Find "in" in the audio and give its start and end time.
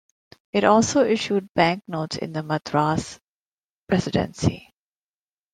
2.17-2.33